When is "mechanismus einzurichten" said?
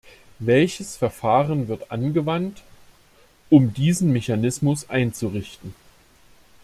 4.11-5.75